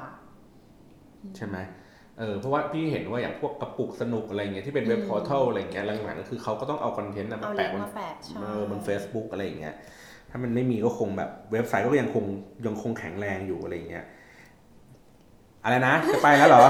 [1.37, 1.57] ใช่ไหม
[2.19, 9.75] เออเพราะว่าพี่เห็นว่าอย่างพวกกระปุกสนุกอะไรเงี้ยที่เป็นเว็บอืม portal อะไรเงี้ยหลังๆก็คือเขาก็ต้องเอา content น่ะเอามาลิงก์บนมาแปะใช่เออบน Facebook อะไรอย่างเงี้ย
[10.31, 12.25] ถ้ามันไม่มีก็คงแบบเว็บไซต์ก็ยังคง
[12.67, 14.05] ยังคงแข็งแรงอยู่อะไรอย่างเงี้ย
[15.65, 16.65] อะไรนะจะไปแล้วเหรอ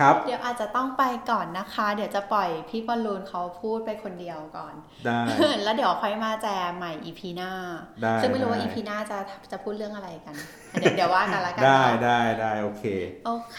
[0.00, 4.74] ครับ เดี๋ยวอาจจะต้องไปก่อนนะคะ เดี๋ยวจะปล่อยพี่บอลลูนเขาพูดไปคนเดียวก่อน
[5.04, 5.18] ได้
[5.64, 7.50] แล้วเดี๋ยวค่อยมาแจมใหม่ EP หน้า
[8.02, 9.18] ได้ซึ่งไม่รู้ว่าด้ EP หน้าจะ
[9.52, 10.34] จะพูดเรื่องอะไรกัน
[10.80, 12.84] เดี๋ยวเดี๋ยวว่ากันละกันได้เนาะได้ได้โอเค
[13.26, 13.58] โอเค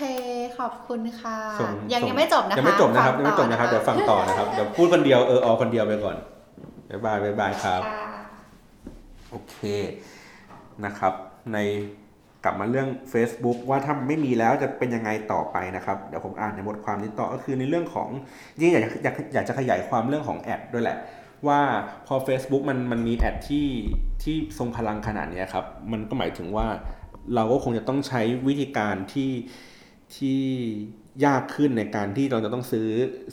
[0.59, 6.17] ขอบคุณค่ะส่งยังส่ยังไม่จบนะคะยังไม่จบนะครับฟัยังไม่จบนะครับต่อเดี๋ยวฟังต่อนะครัเดี๋ยวพูดคนเดียวเออออคนเดียวไปก่อน
[6.89, 8.10] bye bye bye bye ครับค่ะ
[9.31, 9.57] โอเค
[10.85, 11.13] นะครับ
[11.53, 11.57] ใน
[12.43, 18.09] กลับมาเรื่อง Facebook ว่าถ้าไม่มีแล้วจะเป็นยังไงต่อไปนะครับ เดี๋ยวผมอ่านในบทความนี้ต่อก็คือในเรื่องของ
[18.59, 20.97] ยิ่งอยากอยากอยากจะขยายความเรื่องของ ad ด้วยแหละ
[21.47, 21.59] ว่า
[22.07, 23.67] พอ Facebook มันมันมี ad ที่
[24.23, 26.67] ที่ทรงพลังขนาดนี้ครับ มันก็หมายถึงว่า
[27.35, 29.31] เราก็คงจะต้องใช้วิธีการที่
[30.15, 30.41] ที่
[31.25, 32.87] ยากขึ้นในการที่เราจะต้องซื้อ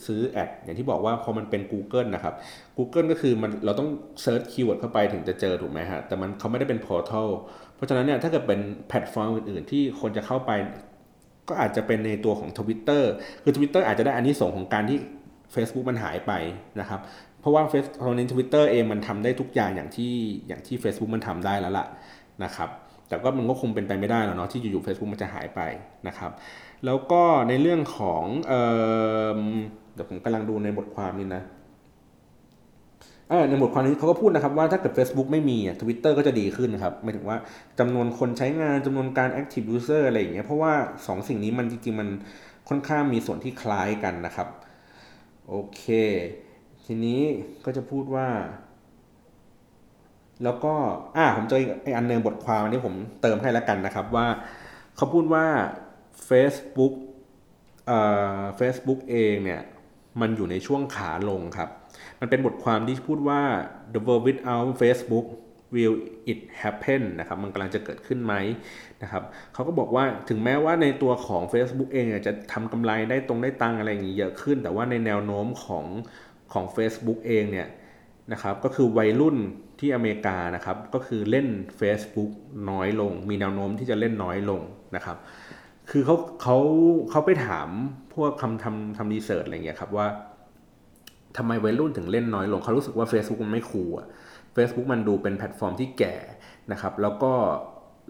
[0.06, 2.34] ซื้อ ad อย่างที่บอกว่าพอมันเป็น Google นะครับ
[2.76, 3.88] Google ก็คือมันเราต้อง
[4.22, 7.28] search keyword เข้าไปถึงจะเจอถูกไหมฮะ แต่มันเขาไม่ได้เป็น portal
[7.74, 10.50] เพราะฉะนั้นเนี่ยถ้าเกิดเป็นแพลตฟอร์มอื่นๆ ที่คนจะเข้าไป
[11.48, 13.02] ก็อาจจะเป็นในตัวของ Twitter
[13.42, 14.98] คือ Twitter อาจจะได้อานิสงส์ของการที่
[15.54, 16.32] Facebook มันหายไป
[16.80, 17.00] นะครับ
[17.40, 20.12] เพราะว่าเฟซตอนนี้ทวิตเตอร์เองมันทำได้ทุกอย่างอย่างที่
[20.48, 21.86] อย่างที่ Facebook มันทำได้แล้วล่ะ
[22.44, 22.68] นะครับ
[23.08, 25.60] แต่ก็มันก็คงเป็นไปไม่ได้แล้วเนาะที่อยู่ๆ Facebook มันจะหายไป
[26.08, 26.30] นะครับ
[26.86, 28.52] แล้วก็ในเรื่องของเอ
[29.38, 29.40] อ
[29.94, 31.42] เดี๋ยวผมกำลังดูในบทความนี้นะ
[33.30, 37.38] เออในบทความนี้เขาก็พูดนะครับว่าถ้าเกิด Facebook ไม่มีอะทวิตเตอร์ก็จะดีขึ้นครับหมายถึงว่า
[37.78, 42.08] จำนวนคนใช้งานจำนวนการ active user อะไรอย่างเงี้ยเพราะว่า2สิ่งนี้มันจริงๆ มัน
[42.68, 44.48] ค่อนข้างมีส่วนที่คล้ายกันนะครับ
[45.48, 45.84] โอเค
[46.84, 47.22] ทีนี้
[47.64, 48.28] ก็จะพูดว่า
[50.44, 50.72] แล้วก็
[51.16, 54.26] อ่าผมเจออีกอันหนึงบทความอันนี้ผมเติมให้แล้วกันนะครับว่า
[54.96, 55.46] เขาพูดว่า
[56.28, 56.94] Facebook
[57.86, 57.98] เอ่
[58.38, 59.62] อ Facebook เองเนี่ย
[60.20, 61.68] มันอยู่ในช่วงขาลงครับ
[62.20, 63.40] มันเป็นบทความที่พูดว่า
[63.92, 65.26] the world without Facebook
[65.74, 65.96] will
[66.32, 68.34] it happen นะครับมันกำลังจะเกิดขึ้นไหม
[69.02, 69.22] นะครับ
[69.54, 75.84] เขาก็บอกว่าถึงแม้ว่าในตัวของ Facebook เองจะทำกำไรได้ตรงได้ตังอะไรอย่างนี้เยอะขึ้น แต่ว่าในแนวโน้มของ
[76.52, 77.68] ของ Facebook เองเนี่ย
[78.32, 79.36] นะครับก็คือวัยรุ่น
[79.80, 81.46] ที่อเมริกานะครับก็คือเล่น
[81.80, 82.30] Facebook
[82.70, 84.62] น้อยลง มีแนวโน้มที่จะเล่นน้อยลง
[84.96, 85.16] นะครับ
[85.90, 86.56] คือเขาเขา
[87.10, 87.68] เขาไปถาม
[88.14, 90.06] พวกคำทำทำรีเสิร์ชอะไรเงี้ยครับว่า
[91.36, 94.06] ทำไมวัยรุ่นถึงเล่นน้อยลง เขารู้สึกว่า Facebook มันไม่คูลอะ
[94.56, 96.14] Facebook มันดูเป็นแพลตฟอร์มที่แก่
[96.72, 97.32] นะครับ แล้วก็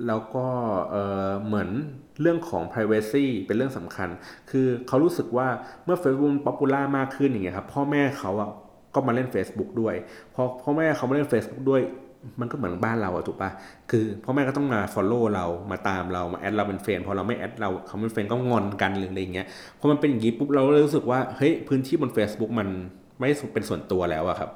[0.07, 0.47] แล้วก็
[0.91, 1.69] เเหมือน
[2.21, 4.09] เรื่องของ Privacy เป็นเรื่องสำคัญ
[4.51, 5.49] คือเขารู้สึกว่า
[5.85, 8.51] เมื่อ Facebook มัน popular มากขึ้นอย่างเงี้ยครับพ่อแม่เขาอะ
[8.99, 9.95] ก็มาเล่น Facebook ด้วย
[10.35, 11.83] พอพ่อแม่เขามาเล่น Facebook ด้วย
[12.41, 13.51] มันก็เหมือนบ้านเราอะถูกปะ
[13.91, 19.47] คือพ่อแม่ก็ต้องมา follow เรามาตามเรามา add เราเป็น friend พอเราไม่ add เราเขาเป็น friend ก็งอนกันหรืออะไรเงี้ย
[19.79, 22.69] พอมันเป็นอย่างนี้ปุ๊บเราเลยรู้สึกว่าเฮ้ยพื้นที่บน Facebook มัน
[23.19, 24.51] ไม่เป็นส่วนตัวแล้วอะครับ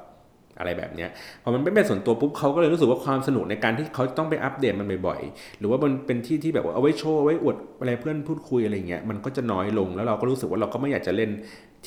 [0.59, 1.09] อะไรแบบเนี้ย
[1.43, 11.31] พอมันไม่เป็นส่วนตัวปุ๊บเขาก็เลยรู้สึกว่าความสนุกในการที่เขาต้องไปอัปเดตมันบ่อยๆ หรือว่ามันเป็นที่ที่แบบว่าเอาไว้โชว์ไว้อวดอะไรเพื่อนพูดคุยอะไรเงี้ยมันก็จะน้อยลงแล้วเราก็รู้สึกว่าเราก็ไม่อยากจะเล่น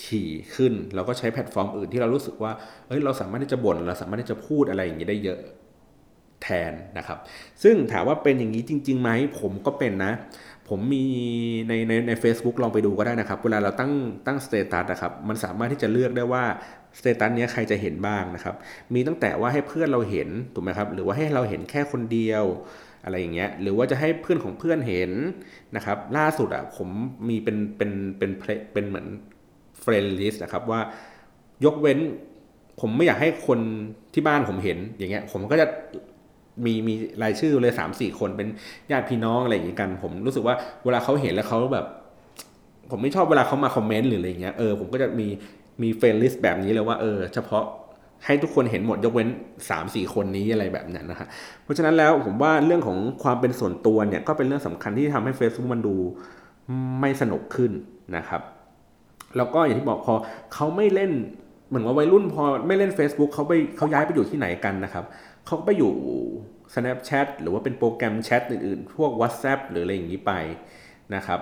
[0.04, 2.52] ถี่ขึ้น เราก็ใช้แพลตฟอร์มอื่นที่เรารู้สึกว่า
[2.88, 5.40] เอ้ยเราสามารถที่จะบ่นเราสามารถที่จะพูดอะไรอย่างนี้ได้เยอะ
[6.42, 7.18] แทนนะครับ
[7.62, 10.12] ซึ่งถามว่าเป็นอย่างนี้จริงๆไหมผมก็เป็นนะ
[10.68, 11.04] ผมมี
[11.68, 13.92] ในในใน Facebook ลองไปดูก็ได้นะครับ เวลาเราตั้ง
[14.26, 16.44] ตั้ง status นะครับ มันสามารถที่จะเลือกได้ว่า
[16.98, 18.54] status นี้ใครจะเห็นบ้างนะครับ
[18.94, 22.44] มีตั้งแต่ว่าให้เพื่อนเราเห็นถูกไหมครับ หรือว่าให้เราเห็นแค่คนเดียว
[23.04, 25.12] อะไรอย่างเงี้ย หรือว่าจะให้เพื่อนของเพื่อนเห็น
[25.76, 26.88] นะครับ ล่าสุดอะผม
[27.28, 28.30] มีเป็นเป็นเป็น
[28.72, 29.06] เป็นเหมือน
[29.86, 30.80] friend list นะครับว่า
[31.64, 31.98] ยกเว้น
[32.80, 33.58] ผมไม่อยากให้คน
[34.14, 35.66] ที่บ้านผมเห็นอย่างเงี้ย ผมก็จะ
[36.64, 38.48] มีมีรายชื่อเลยสามสี่คนเป็น
[38.90, 41.86] ญาติพี่น้องอะไรอย่างงี้กัน ผมรู้สึกว่าเวลาเขาเห็นแล้วเขาแบบ
[42.90, 45.26] ผมไม่ชอบเวลาเขามา comment หรืออะไรเงี้ยเออผมก็จะมี
[45.82, 47.64] มี friend list แบบนี้เลยว่าเออ เฉพาะ
[48.24, 49.28] ให้ทุกคนเห็นหมดยกเว้น
[49.68, 51.28] 3 4คนนี้อะไรแบบนั้นนะฮะ
[51.62, 55.94] เพราะฉะนั้นแล้วผมว่าเรื่องของความเป็นส่วนตัวเนี่ย ก็เป็นเรื่องสำคัญที่ทำให้ Facebook มันดู
[57.00, 57.72] ไม่สนุกขึ้น
[58.16, 58.42] นะครับ
[59.36, 60.14] แล้วก็อย่างที่บอกพอ
[60.54, 61.12] เขาไม่เล่น
[61.68, 65.04] เหมือนว่าวัยรุ่นพอไม่เล่น Facebook เขาไปเขาย้ายไปอยู่ที่ไหนกันนะครับ
[65.46, 65.92] เขาไปอยู่
[66.74, 70.32] Snapchat หรือว่าเป็นโปรแกรมแชทอื่นๆ พวก WhatsApp หรืออะไรอย่างนี้ไป
[71.14, 71.40] นะครับ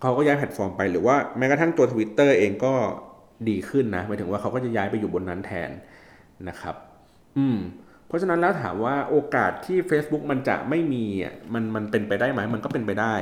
[0.00, 2.72] เขาก็ย้ายแพลตฟอร์มไปหรือว่าแม้กระทั่งตัว Twitter เองก็
[3.48, 5.70] ดีขึ้นนะหมายถึงว่าเขาก็จะย้ายไปอยู่บนนั้นแทน
[6.48, 6.74] นะครับ
[7.38, 7.58] อืม
[8.06, 13.14] เพราะฉะนั้นแล้วถามว่าโอกาสที่ Facebook มันจะไม่มีอะมันมันเป็นไปได้ไหมมันก็เป็นไปได้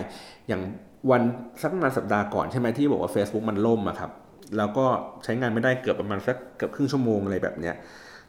[0.49, 0.63] อย่าง
[1.11, 1.23] วัน
[1.63, 4.11] สักประมาณสัปดาห์ก่อนใช่ไหมที่บอกว่า Facebook มันล่มอะครับ
[4.57, 4.87] แล้วก็
[5.25, 7.75] ใช้งานไม่ได้เกือบประมาณสักเกือบครึ่งชั่วโมงอะไรแบบเนี้ย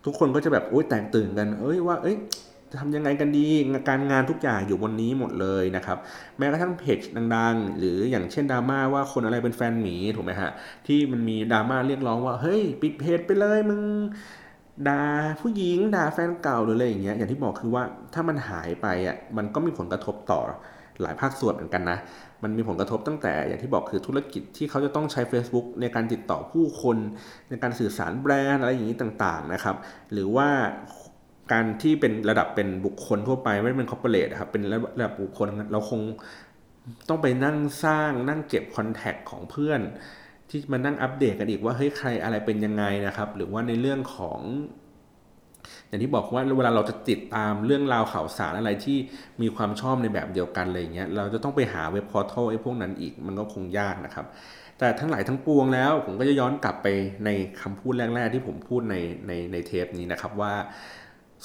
[0.06, 2.16] ทุกคนก็จะแบบโอ๊ยแตกตื่นกัน เอ้ยว่า เอ้ย
[2.72, 3.48] จะทำยังไงกันดี
[3.90, 5.98] การงานทุกอย่างอยู่บนนี้หมดเลยนะครับ
[6.38, 7.00] แม้กระทั่งเพจ
[7.36, 10.52] ดังๆ หรืออย่างเช่นดราม่าว่าคนอะไรเป็นแฟนหมีถูกไหมฮะ
[10.88, 13.82] ที่มันมีดราม่าเรียกร้องว่า เฮ้ย ปิดเพจไปเลยมึง
[14.88, 15.04] ด่า
[15.42, 17.84] ผู้หญิงด่าแฟนเก่าหรืออะไรอย่างเงี้ยอย่างที่บอกคือว่า
[18.14, 20.40] ถ้ามันหายไปอะมันก็มีผลกระทบต่อ
[21.02, 21.98] หลายภาคส่วนเหมือนกันนะ
[22.44, 26.98] มันมีผลกระทบตั้งแต่อย่างที่บอกคือธุรกิจที่เขาจะต้องใช้ Facebook ในการติดต่อผู้คน
[27.50, 29.76] ในการสื่อสารแบรนด์อะไรอย่างนี้ต่างๆนะครับ
[30.12, 30.50] หรือว่า
[31.52, 36.02] การที่เป็นระดับเป็นบุคคลทั่วไปไม่ได้เป็นคอร์เปอเรทครับเป็นระดับบุคคลเราคง
[37.10, 39.82] ต้องไปนั่งสร้างนั่งเก็บ contact ของเพื่อน
[40.50, 44.40] ที่มานั่งอัปเดตกันอีกว่าเฮ้ยใครอะไรเป็นยังไงนะครับ หรือว่าในเรื่องของ
[45.88, 48.98] อย่างที่บอกว่าเวลาเราจะติดตามเรื่องราวข่าวสารอะไรที่
[49.42, 54.26] มีความชอบในแบบเดียวกันอะไรเงี้ยเราจะต้องไปหาเว็บ portal ไอ้พวกนั้นอีกมันก็คงยากนะครับ
[54.80, 56.88] แต่ทั้งหลายทั้งปวงแล้ว ผมก็จะย้อนกลับไป
[57.26, 57.30] ใน
[57.62, 58.96] คำพูดแรก ๆ ที่ผมพูดใน
[59.28, 60.54] ในในเทปนี้นะครับว่า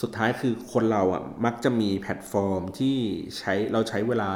[0.03, 2.97] สุดท้ายคือคนเราอะมักจะมีแพลตฟอร์มที่
[3.39, 4.31] ใช้เราใช้เวลา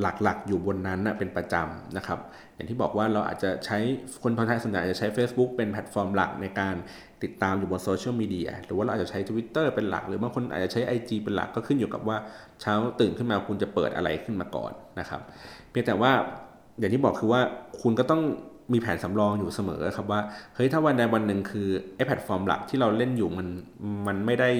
[0.00, 2.18] หลักๆ อยู่บนนั้นนะเป็นประจำนะครับ
[2.54, 3.78] อย่างที่บอกว่าเราอาจจะใช้
[4.22, 6.74] คนพนไทยส่วนใหญ่จะใช้ Facebook เป็นแพลตฟอร์มหลักในการ
[7.22, 12.16] ติดตามอยู่บน social media หรือว่าเราอาจจะใช้ Twitter เป็นหลัก หรือบางคนอาจจะใช้ IG เป็นหลักก็ขึ้นอยู่กับว่า
[12.60, 15.20] เช้าตื่นขึ้นมาคุณจะเปิดอะไรขึ้นมาก่อนนะครับ
[15.70, 16.12] เพียงแต่ว่า
[16.78, 17.40] อย่างที่บอกคือว่า
[17.82, 18.22] คุณก็ต้อง
[18.72, 20.20] มีแผนสำรองอยู่เสมอครับว่า
[20.54, 23.48] เฮ้ยถ้าวันใดวันหนึ่งคือไอ้แพลตฟอร์มหลักที่เราเล่นอยู่มัน
[24.06, 24.50] มันไม่ได้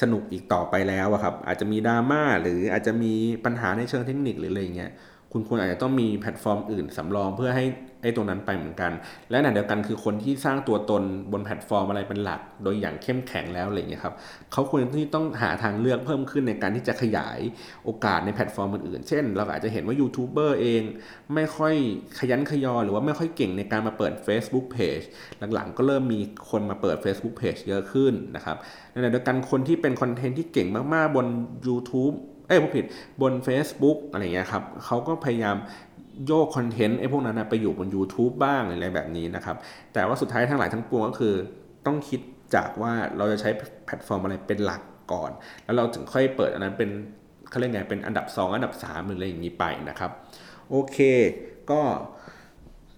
[0.00, 3.12] สนุกอีกต่อไปแล้วครับ อาจจะมีดราม่าหรืออาจจะมี
[3.44, 4.92] ปัญหาในเชิงเทคนิคหรืออะไรเงี้ย
[5.36, 7.64] คุณควรอาจจะต้องมีแพลตฟอร์มอื่นสำรองเพื่อให้
[8.02, 8.92] ไอ้ตรงนั้นไปเหมือนกัน
[9.30, 14.14] และขณะเดียวกันคือคนที่สร้างตัวตนบนแพลตฟอร์มอะไรเป็นหลัก โดยอย่างเข้มแข็งแล้วอะไรเงี้ยครับ
[14.52, 17.38] เขาควรที่ต้องหาทางเลือกเพิ่มขึ้นในการที่จะขยาย
[17.84, 20.82] โอกาสในแพลตฟอร์มอื่นๆ เช่น เราอาจจะเห็นว่ายูทูบเบอร์เอง
[21.34, 21.74] ไม่ค่อย
[22.18, 25.04] ขยันขยอ หรือว่าไม่ค่อยเก่งในการมาเปิด Facebook Page
[25.54, 26.20] หลังๆ ก็เริ่มมี
[26.50, 28.56] คนมาเปิด Facebook Page เยอะขึ้นนะครับ
[28.90, 31.26] ในเดียวกันคนที่เป็นคอนเทนต์ที่เก่งมากๆบน
[31.66, 32.84] YouTube เอ้ยผมผิด
[33.22, 35.56] บน Facebook อะไรเงี้ยครับเขาก็พยายาม
[36.26, 39.56] โยกคอนเทนต์ไอ้พวกนั้นนะไปอยู่บน YouTube บ้างอะไรแบบนี้นะครับ
[39.92, 41.34] แต่ว่าสุดท้ายทั้งหลายทั้งปวงก็คือ
[41.86, 42.20] ต้องคิด
[42.54, 43.50] จากว่าเราจะใช้
[43.86, 44.82] แพลตฟอร์มอะไรเป็นหลัก
[45.12, 45.30] ก่อน
[45.64, 46.90] แล้วเราถึงค่อยเปิดอันนั้นเป็น
[47.50, 50.10] เขาเรียกไงเป็นอันดับ 2 อันดับ3หรืออะไรอย่างนี้ไปนะครับ
[50.70, 50.98] โอเค
[51.70, 51.80] ก็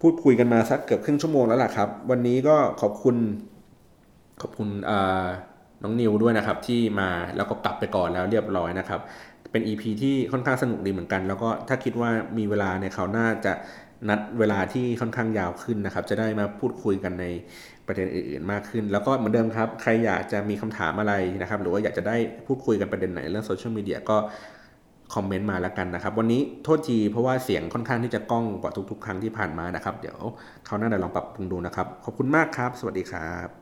[0.01, 3.15] พูดคุยกันมาสักเกือบครึ่งชั่วโมงแล้วล่ะครับ วันนี้ก็ขอบคุณ
[4.41, 4.69] ขอบคุณ
[5.83, 9.01] น้องนิวด้วยนะครับที่มาแล้วก็กลับไปก่อนแล้วเรียบร้อยนะครับ
[9.51, 13.53] เป็น EP ที่ค่อนข้างสนุกดีเหมือนกัน แล้วก็ถ้าคิดว่ามีเวลาเนี่ยเขาน่าจะ
[14.09, 17.25] นัดเวลาที่ค่อนข้างยาวขึ้นนะครับ จะได้มาพูดคุยกันใน
[17.87, 22.15] ประเด็นอื่นๆมากขึ้น แล้วก็เหมือนเดิมครับ ใครอยากจะมีคำถามอะไรนะครับ หรือว่าอยากจะได้
[22.47, 24.17] พูดคุยกันประเด็นไหนเรื่องโซเชียลมีเดียก็
[25.15, 30.19] คอมเมนต์มาแล้วกันนะครับ วันนี้โทษทีเพราะว่าเสียงค่อนข้างที่จะก้องกว่าทุกๆ ครั้งที่ผ่านมานะครับ เดี๋ยว
[30.65, 33.58] เขาวหน่าจะลองปรับปรุงดูนะครับ ขอบคุณมากครับ สวัสดีครับ